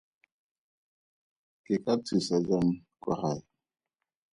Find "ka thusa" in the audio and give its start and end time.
1.83-2.37